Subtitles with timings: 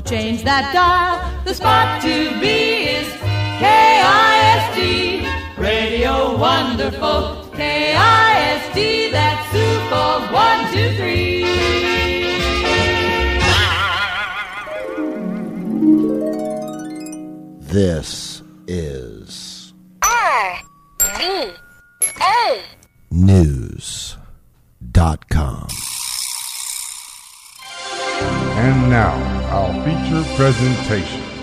[0.00, 1.20] to change that dial.
[1.44, 3.08] The spot to be is
[3.60, 5.26] KISD.
[5.58, 7.48] Radio Wonderful.
[7.52, 10.08] KISD, that's super.
[10.32, 11.40] One, two, three.
[17.60, 18.29] This
[30.40, 31.39] presentation.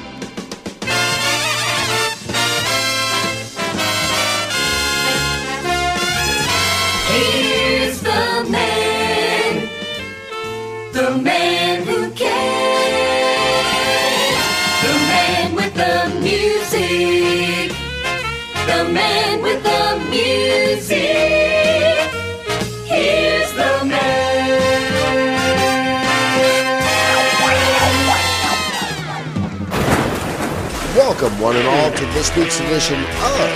[31.20, 33.50] Welcome, one and all, to this week's edition of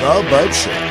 [0.00, 0.89] The Bub Show.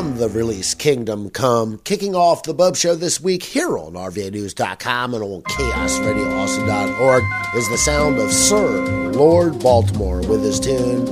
[0.00, 5.12] From the release Kingdom Come, kicking off the Bub Show this week here on RVANews.com
[5.12, 7.22] and on ChaosRadioAustin.org
[7.54, 11.04] is the sound of Sir Lord Baltimore with his tune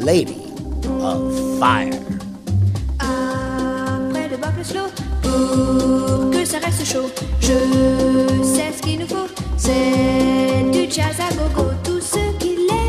[0.00, 0.42] Lady
[1.02, 1.92] of Fire.
[2.98, 4.38] Après le
[4.74, 4.88] l'eau,
[5.20, 7.10] pour que ça reste chaud,
[7.42, 9.28] je sais ce qu'il nous faut,
[9.58, 11.68] c'est du jazz à gogo.
[11.84, 12.79] Tous ceux qui l'aiment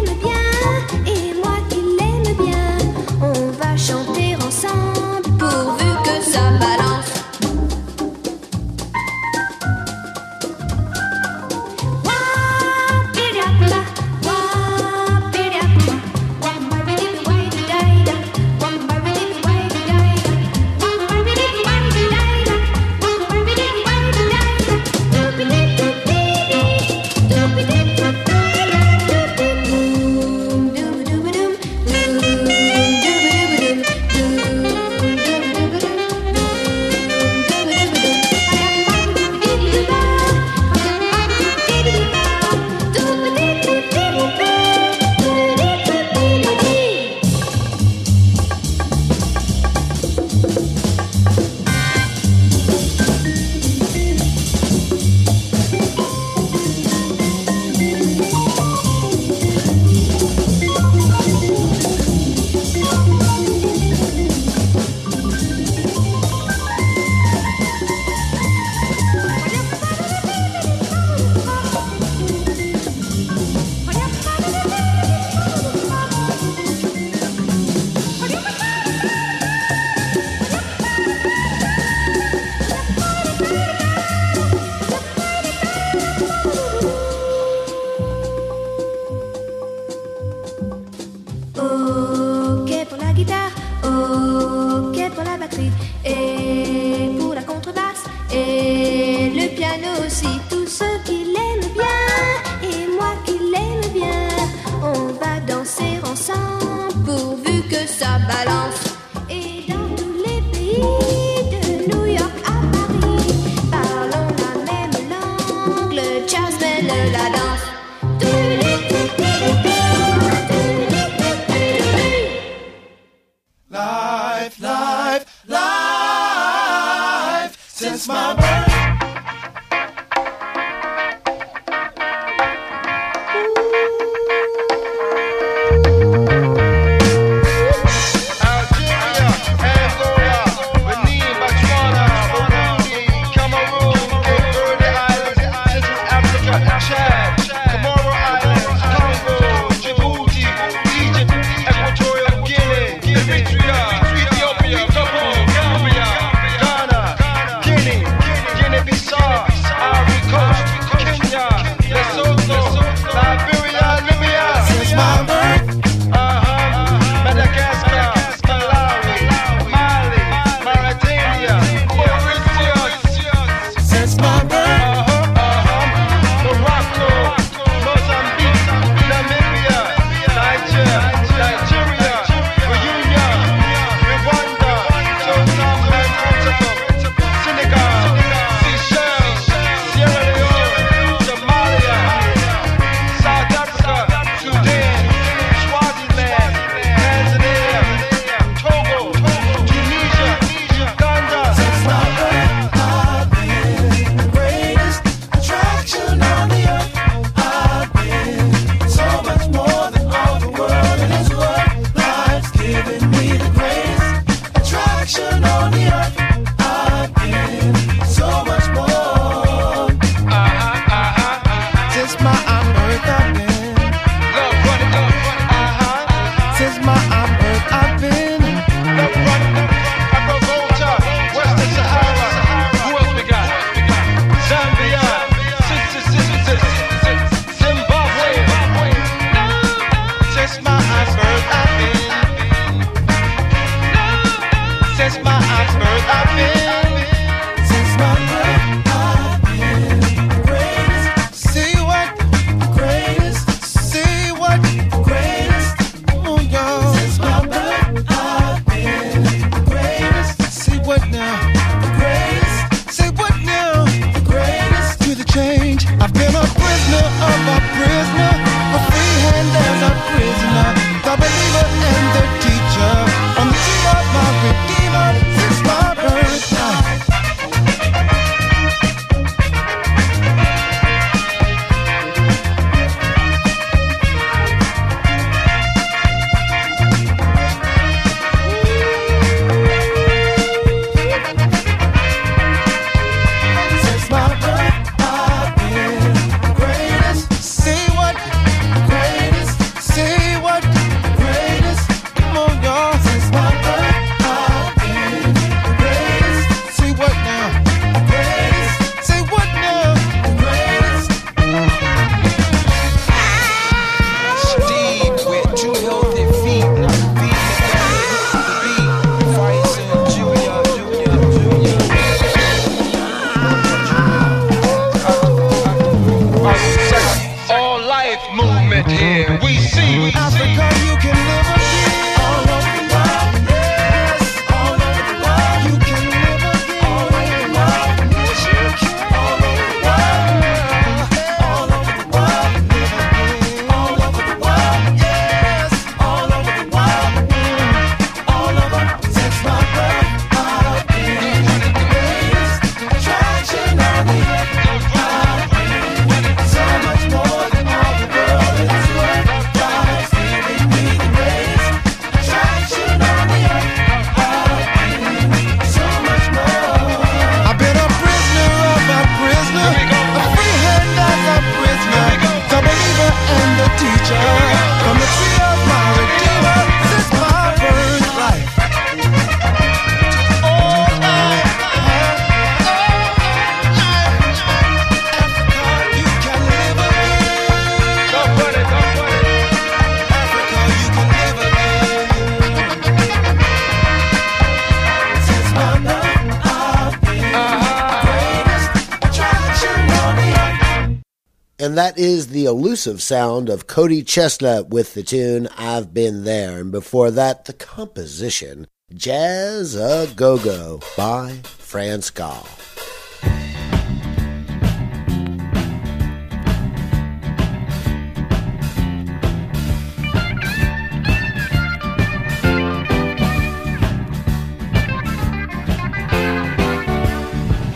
[402.87, 407.53] Of sound of Cody Chesnutt with the tune I've Been There, and before that, the
[407.53, 412.47] composition Jazz A Go Go by France Gall.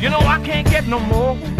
[0.02, 1.55] You know, I can't get no more.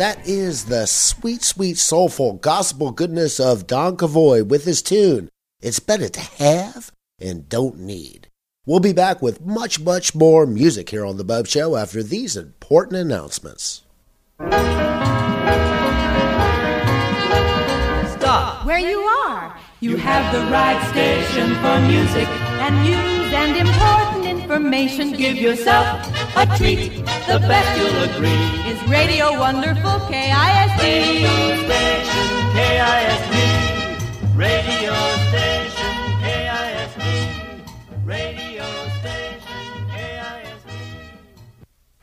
[0.00, 5.28] That is the sweet, sweet, soulful gospel goodness of Don Covay with his tune,
[5.60, 6.90] It's Better to Have
[7.20, 8.28] and Don't Need.
[8.64, 12.34] We'll be back with much, much more music here on The Bub Show after these
[12.34, 13.82] important announcements.
[18.16, 19.54] Stop where you are.
[19.80, 25.12] You have the right station for music and news and important information.
[25.12, 25.86] Give yourself
[26.36, 26.90] a treat.
[27.28, 31.14] The best you'll agree is Radio Wonderful KISD.
[31.64, 33.36] station KISD.
[34.36, 34.94] Radio
[35.28, 37.06] station KISD.
[38.04, 38.64] Radio
[38.98, 40.72] station KISD.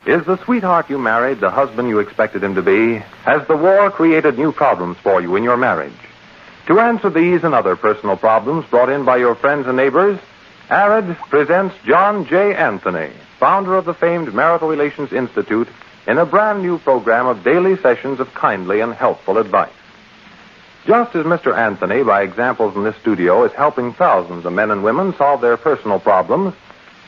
[0.06, 2.96] Is the sweetheart you married the husband you expected him to be?
[3.24, 5.92] Has the war created new problems for you in your marriage?
[6.68, 10.18] To answer these and other personal problems brought in by your friends and neighbors,
[10.68, 12.54] Arrid presents John J.
[12.54, 15.68] Anthony, founder of the famed Marital Relations Institute,
[16.06, 19.72] in a brand new program of daily sessions of kindly and helpful advice.
[20.86, 21.56] Just as Mr.
[21.56, 25.56] Anthony, by examples in this studio, is helping thousands of men and women solve their
[25.56, 26.54] personal problems,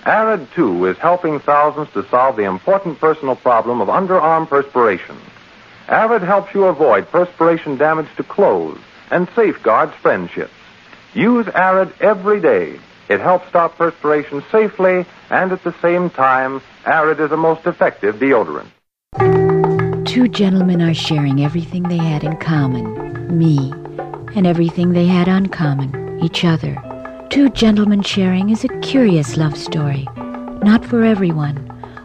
[0.07, 5.17] Arrid, too, is helping thousands to solve the important personal problem of underarm perspiration.
[5.87, 10.53] Arrid helps you avoid perspiration damage to clothes and safeguards friendships.
[11.13, 12.79] Use Arrid every day.
[13.11, 18.21] It helps stop perspiration safely, and at the same time, Arrid is a most effective
[18.21, 18.69] deodorant.
[20.07, 23.73] Two gentlemen are sharing everything they had in common me,
[24.37, 26.81] and everything they had uncommon each other.
[27.31, 30.07] Two gentlemen sharing is a curious love story.
[30.63, 31.57] Not for everyone,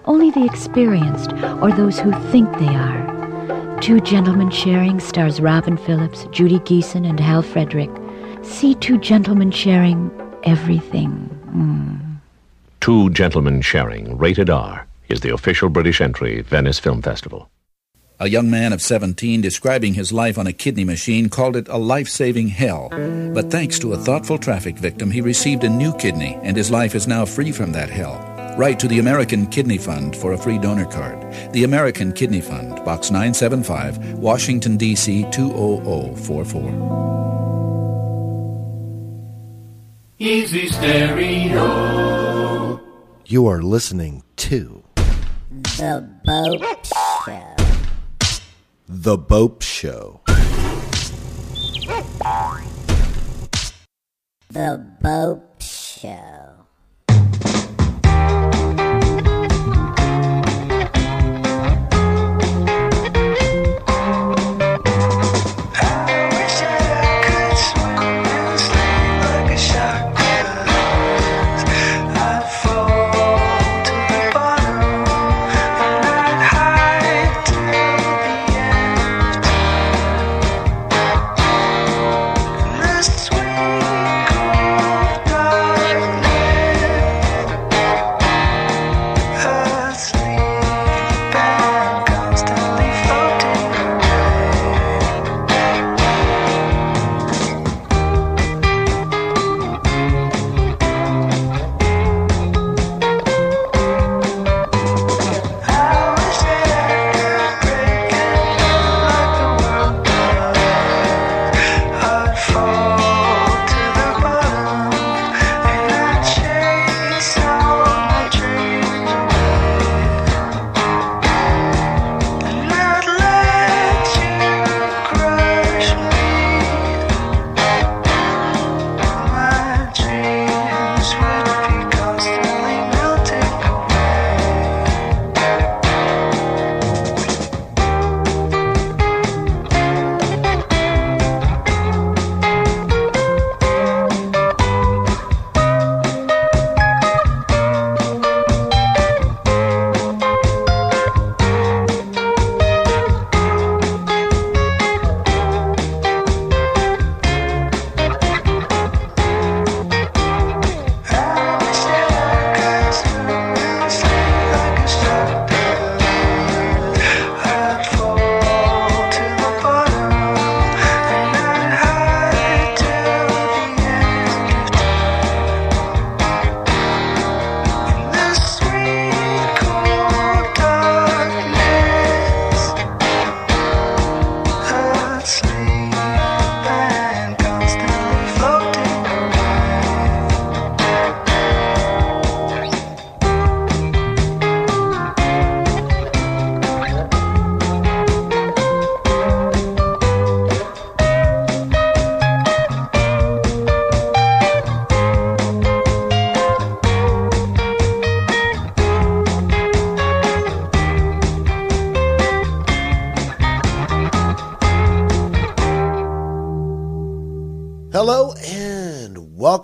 [0.05, 3.79] only the experienced or those who think they are.
[3.79, 7.91] Two Gentlemen Sharing stars Robin Phillips, Judy Geeson, and Hal Frederick.
[8.41, 10.09] See Two Gentlemen Sharing
[10.45, 11.29] everything.
[11.53, 12.17] Mm.
[12.79, 17.49] Two Gentlemen Sharing, rated R, is the official British entry, Venice Film Festival.
[18.17, 21.77] A young man of 17 describing his life on a kidney machine called it a
[21.77, 22.87] life saving hell.
[23.33, 26.95] But thanks to a thoughtful traffic victim, he received a new kidney, and his life
[26.95, 28.15] is now free from that hell.
[28.57, 31.29] Write to the American Kidney Fund for a free donor card.
[31.51, 35.25] The American Kidney Fund, Box 975, Washington, D.C.
[35.31, 37.34] 20044.
[40.25, 41.61] Easy Stereo.
[43.27, 44.83] You are listening to
[45.77, 47.55] The Bope Show.
[48.87, 50.21] The Bope Show.
[54.49, 56.44] The Boat Show.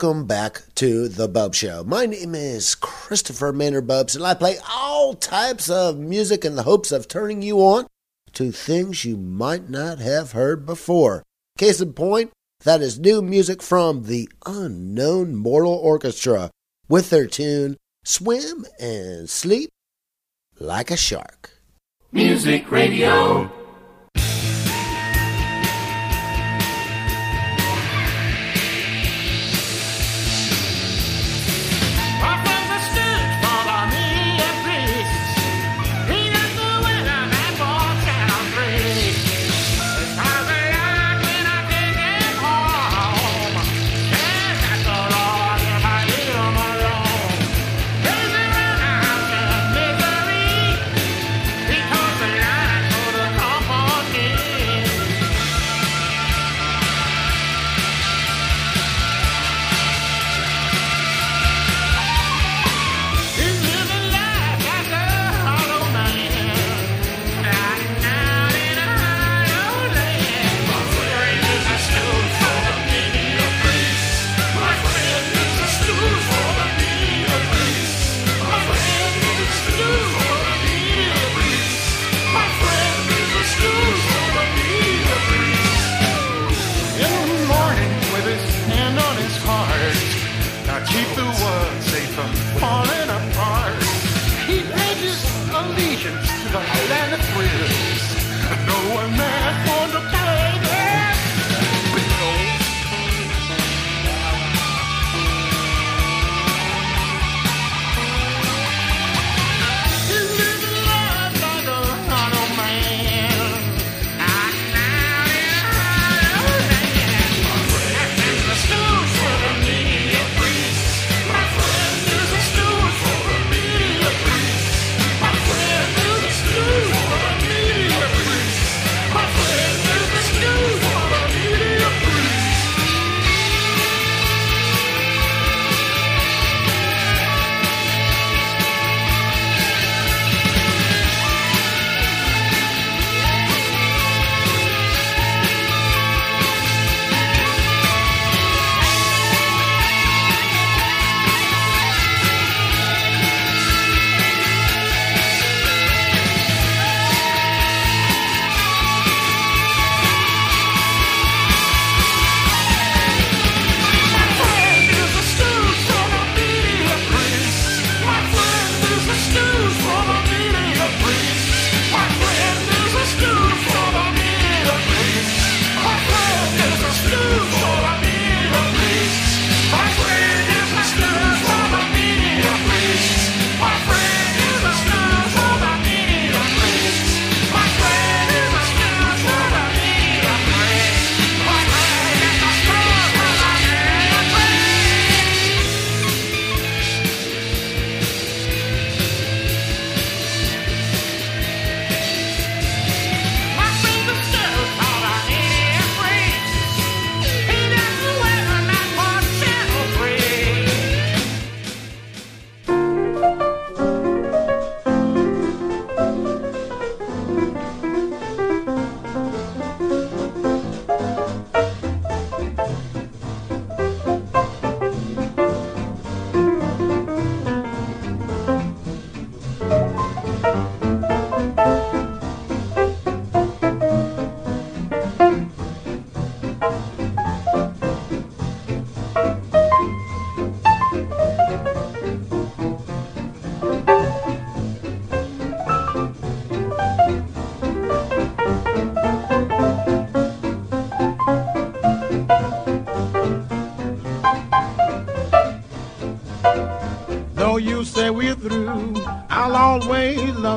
[0.02, 1.84] Welcome back to the Bub Show.
[1.84, 6.64] My name is Christopher Maynard Bubs, and I play all types of music in the
[6.64, 7.86] hopes of turning you on
[8.34, 11.22] to things you might not have heard before.
[11.56, 12.32] Case in point,
[12.64, 16.50] that is new music from the Unknown Mortal Orchestra
[16.90, 19.70] with their tune Swim and Sleep
[20.60, 21.62] Like a Shark.
[22.12, 23.61] Music Radio.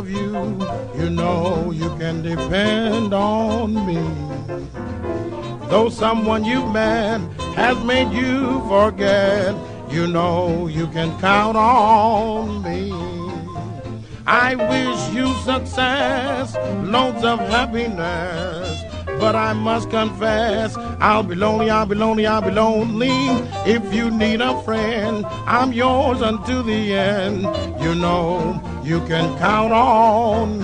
[0.02, 0.58] You.
[0.98, 4.02] You know you can depend on me.
[5.68, 7.20] Though someone you've met
[7.54, 9.54] has made you forget,
[9.88, 12.92] you know you can count on me.
[14.26, 18.82] I wish you success, loads of happiness.
[19.20, 23.14] But I must confess, I'll be lonely, I'll be lonely, I'll be lonely.
[23.64, 27.42] If you need a friend, I'm yours until the end.
[27.80, 30.63] You know you can count on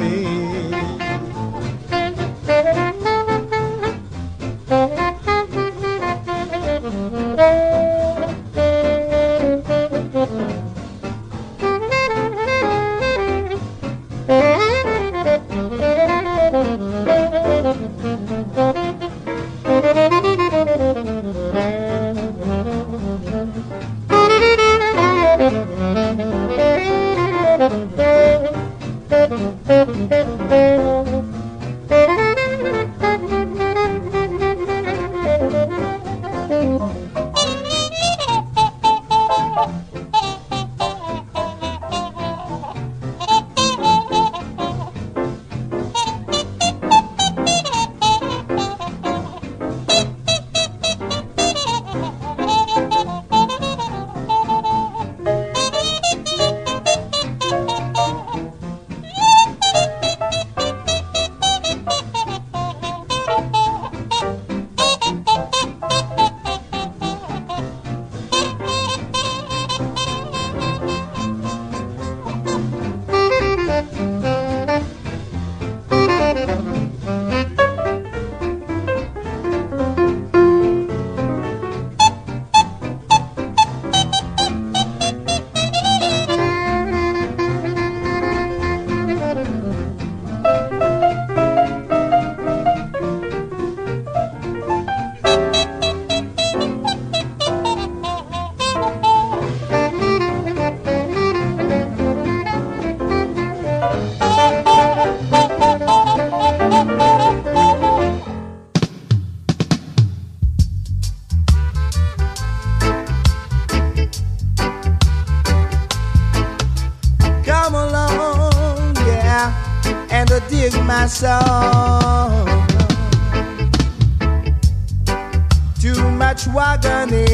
[127.11, 127.31] me.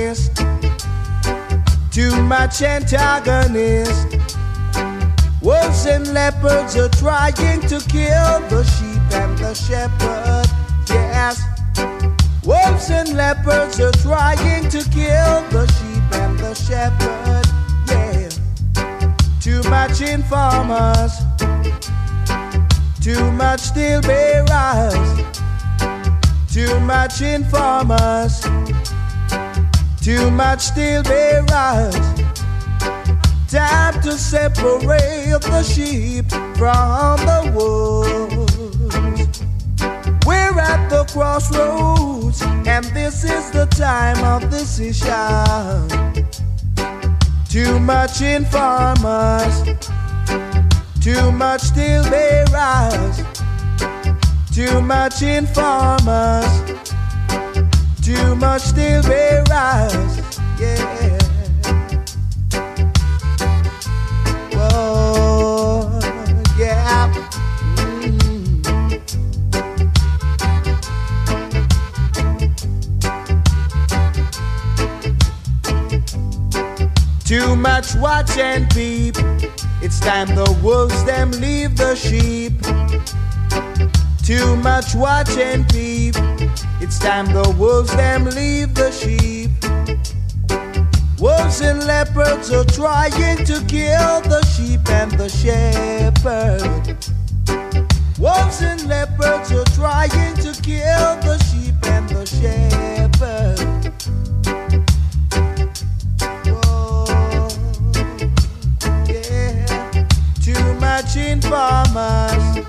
[2.63, 4.17] antagonist.
[5.43, 10.47] Wolves and leopards are trying to kill the sheep and the shepherd.
[10.89, 11.43] Yes.
[12.45, 17.47] Wolves and leopards are trying to kill the sheep and the shepherd.
[17.89, 18.31] Yeah.
[19.41, 21.26] Too much informers.
[23.07, 25.21] Too much steel bearers.
[26.53, 28.41] Too much informers.
[30.03, 31.95] Too much steel bearers.
[33.49, 39.41] Time to separate the sheep from the wolves.
[40.27, 45.07] We're at the crossroads, and this is the time of decision.
[47.49, 49.63] Too much informers,
[51.07, 53.23] too much still steel bearers,
[54.53, 56.51] too much informers,
[58.03, 60.19] too much steel bearers,
[60.59, 61.19] yeah.
[66.59, 66.59] Yeah.
[66.59, 67.13] Yeah
[77.25, 79.17] Too much watch and peep.
[79.83, 82.55] It's time the wolves them leave the sheep.
[84.25, 86.15] Too much watch and peep.
[86.81, 89.51] It's time the wolves them leave the sheep.
[91.21, 96.63] Wolves and leopards are trying to kill the sheep and the shepherd.
[98.19, 103.56] Wolves and leopards are trying to kill the sheep and the shepherd.
[111.47, 112.67] Informers,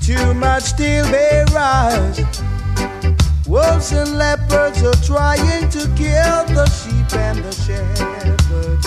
[0.00, 2.20] too much steel bearers.
[3.46, 8.80] Wolves and leopards are trying to kill the sheep and the shepherd.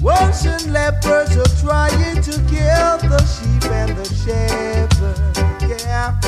[0.00, 5.36] Wolves and leopards are trying to kill the sheep and the shepherd.
[5.68, 6.18] Yeah,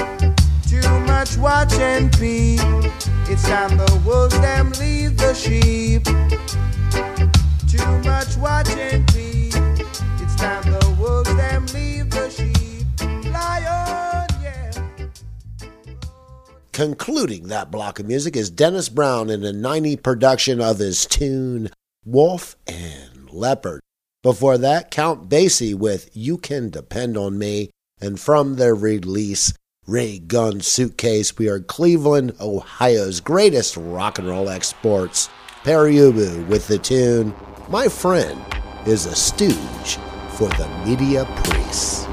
[0.69, 2.61] too much watch and peep.
[3.31, 6.05] It's time the wolves them leave the sheep.
[7.69, 9.55] Too much watch and peep.
[10.21, 10.82] It's time
[16.73, 21.69] Concluding that block of music is Dennis Brown in a 90 production of his tune
[22.03, 23.83] Wolf and Leopard.
[24.23, 27.69] Before that, Count Basie with You Can Depend on Me.
[28.01, 29.53] And from their release,
[29.87, 35.29] Ray Gun Suitcase, we are Cleveland, Ohio's greatest rock and roll exports.
[35.65, 37.35] Pere Ubu with the tune
[37.69, 38.41] My Friend
[38.87, 39.99] is a Stooge
[40.31, 42.07] for the Media Priests.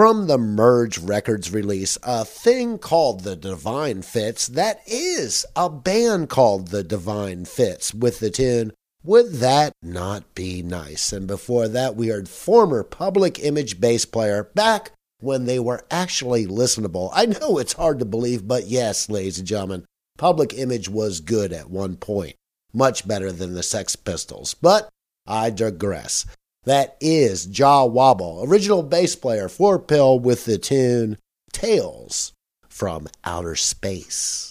[0.00, 6.30] From the Merge Records release, A Thing Called The Divine Fits, that is a band
[6.30, 8.72] called The Divine Fits, with the tune
[9.04, 11.12] Would That Not Be Nice?
[11.12, 16.46] And before that, we heard former Public Image bass player back when they were actually
[16.46, 17.10] listenable.
[17.12, 19.84] I know it's hard to believe, but yes, ladies and gentlemen,
[20.16, 22.36] Public Image was good at one point,
[22.72, 24.54] much better than the Sex Pistols.
[24.54, 24.88] But
[25.26, 26.24] I digress.
[26.64, 31.16] That is Jah Wobble, original bass player for PiL with the tune
[31.52, 32.32] Tales
[32.68, 34.49] from Outer Space.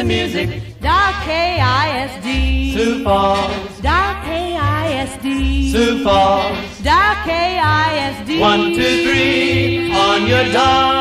[0.00, 0.62] the music.
[0.80, 2.72] Doc K-I-S-D.
[2.74, 3.80] Sioux Falls.
[3.80, 5.72] Doc K-I-S-D.
[5.72, 6.80] Sioux Falls.
[6.80, 8.40] Doc K-I-S-D.
[8.40, 10.99] One, two, three, on your dog.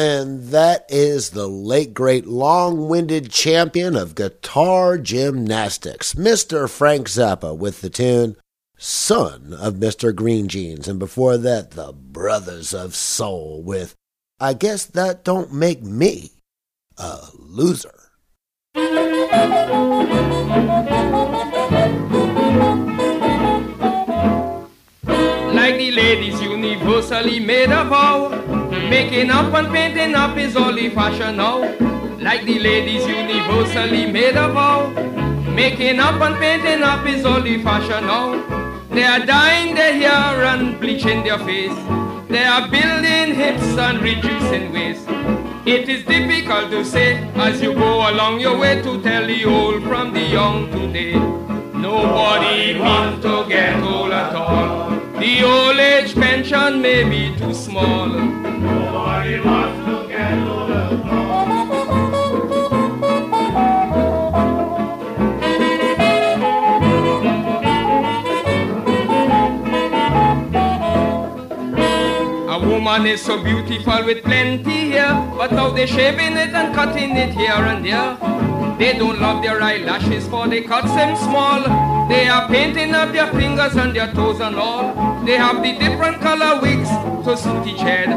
[0.00, 6.70] And that is the late great long winded champion of guitar gymnastics, Mr.
[6.70, 8.36] Frank Zappa, with the tune
[8.78, 10.14] Son of Mr.
[10.14, 10.88] Green Genes.
[10.88, 13.94] And before that, the Brothers of Soul with
[14.40, 16.30] I Guess That Don't Make Me
[16.96, 17.92] a Loser.
[25.52, 28.39] Like the ladies universally made a vow,
[28.90, 31.60] making up and painting up is only fashion now.
[32.18, 34.88] Like the ladies universally made a vow,
[35.54, 38.26] making up and painting up is only fashion now.
[38.90, 41.78] They are dyeing their hair and bleaching their face.
[42.28, 45.06] They are building hips and reducing waist.
[45.66, 47.08] It is difficult to say
[47.46, 51.14] as you go along your way to tell the old from the young today.
[51.88, 54.89] Nobody means to get old at all.
[55.30, 58.08] The old age pension may be too small.
[58.08, 61.30] Nobody wants to get old at all.
[72.50, 77.16] A woman is so beautiful with plenty hair, but now they're shaving it and cutting
[77.16, 78.18] it here and there.
[78.80, 81.60] They don't love their eyelashes for they cut them small.
[82.08, 85.22] They are painting up their fingers and their toes and all.
[85.26, 86.88] They have the different color wigs
[87.26, 88.08] to suit each head.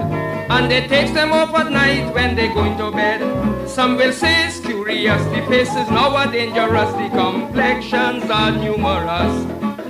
[0.50, 3.20] And they take them off at night when they go into bed.
[3.68, 9.36] Some will say it's curious, the faces now are dangerous, the complexions are numerous.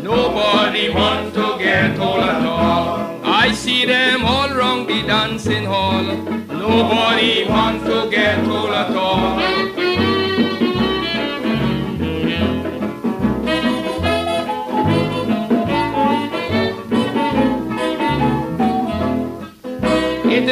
[0.01, 3.21] Nobody want to get old at all.
[3.23, 6.03] I see them all round the dancing hall.
[6.03, 8.47] Nobody want to get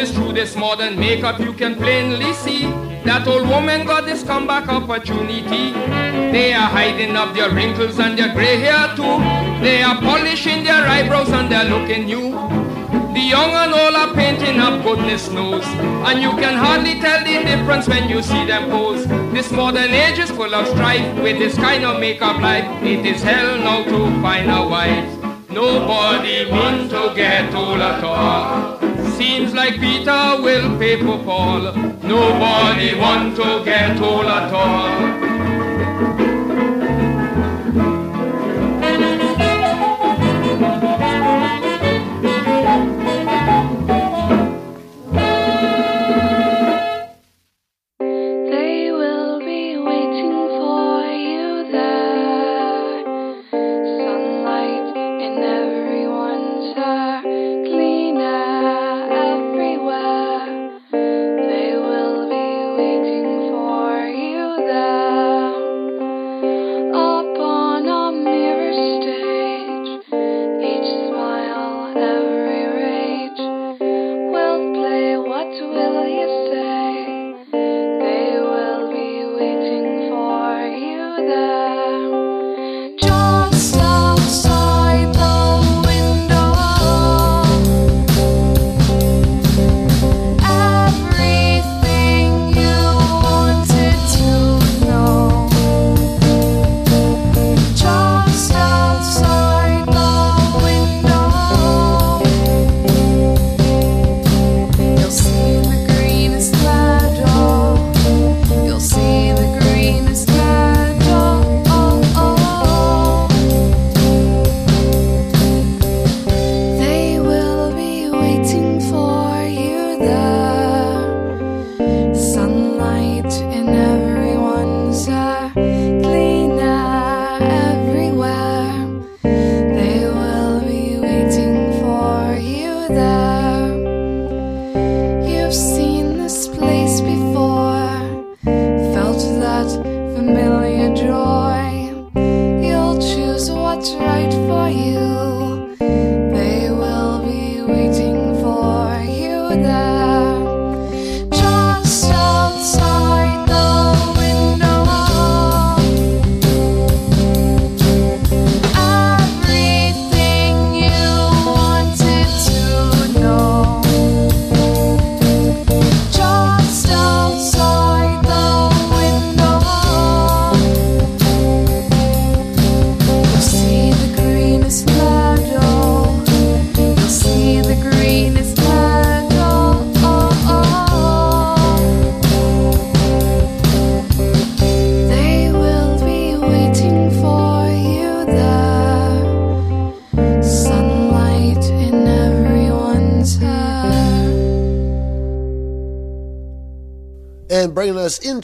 [0.02, 2.64] It is true this modern makeup you can plainly see
[3.06, 5.74] that old woman got this comeback opportunity.
[6.34, 9.20] They are hiding up their wrinkles and their gray hair too.
[9.62, 12.32] They are polishing their eyebrows and they're looking new.
[13.14, 15.66] The young and old are painting up goodness knows.
[16.10, 19.06] And you can hardly tell the difference when you see them pose.
[19.32, 22.66] This modern age is full of strife with this kind of makeup life.
[22.82, 25.52] It is hell now to find a wife.
[25.52, 28.80] Nobody mean to get old at all.
[29.22, 31.72] Seems like Peter will pay for Paul.
[32.01, 36.30] Nobody want to get old at all.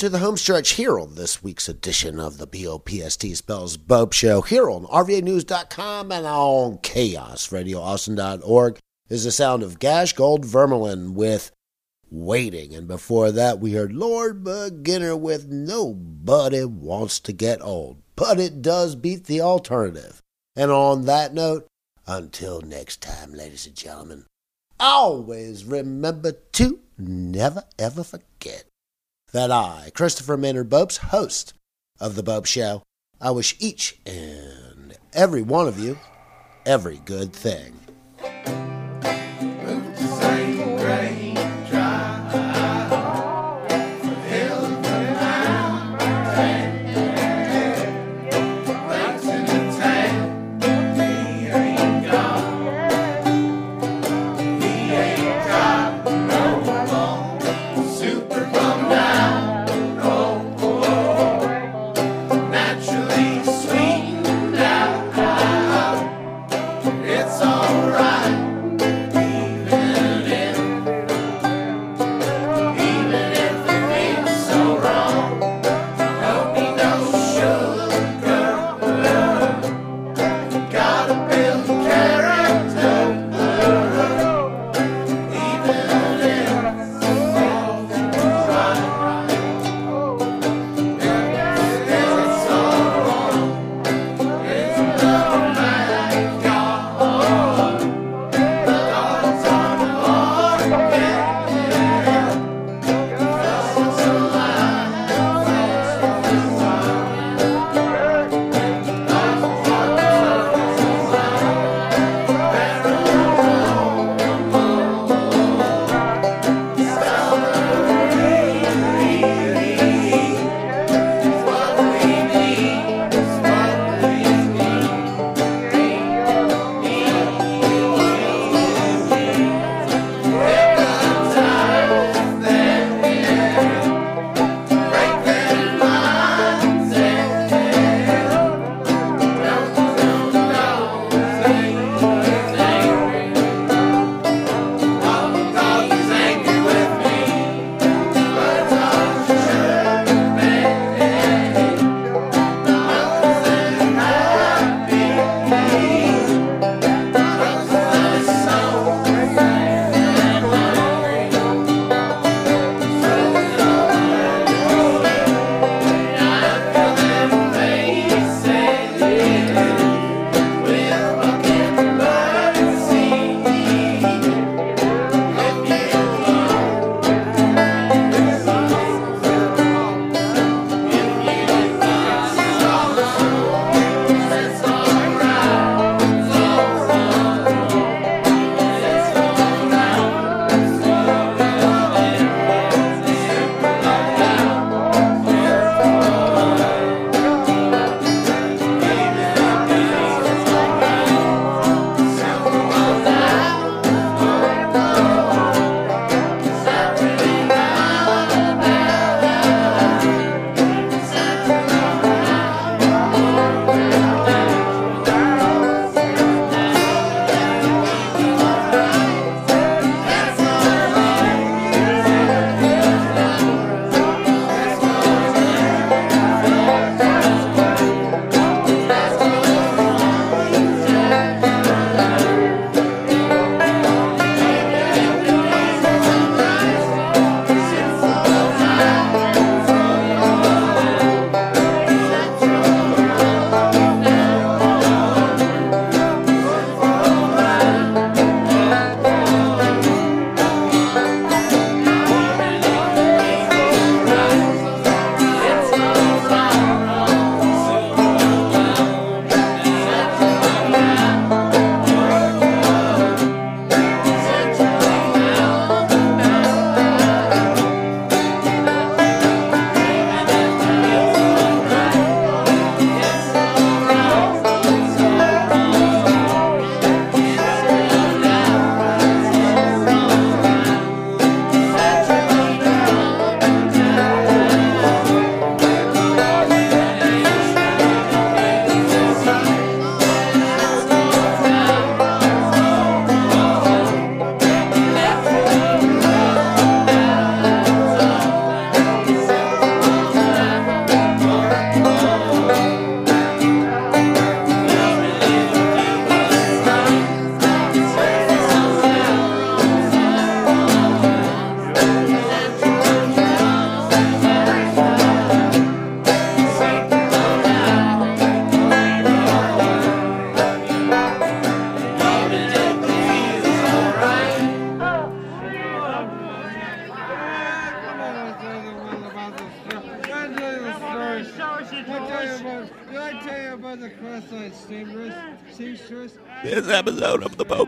[0.03, 4.41] Us the home stretch here on this week's edition of the BOPST Spells Bope Show
[4.41, 8.77] here on RVAnews.com and on ChaosRadioAustin.org
[9.09, 11.51] is the sound of Gash Gold Vermelin with
[12.11, 12.75] Waiting.
[12.75, 18.61] And before that, we heard Lord Beginner with Nobody Wants to Get Old, but it
[18.61, 20.21] does beat the alternative.
[20.55, 21.65] And on that note,
[22.05, 24.25] until next time, ladies and gentlemen,
[24.79, 28.65] always remember to never ever forget
[29.31, 31.53] that I, Christopher Maynard Bopes, host
[31.99, 32.83] of The Bope Show,
[33.19, 35.97] I wish each and every one of you
[36.65, 37.73] every good thing.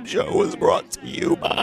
[0.09, 1.53] Show was brought to you by.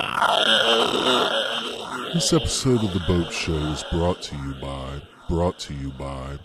[2.15, 5.03] This episode of The Boat Show is brought to you by.
[5.29, 6.39] Brought to you by.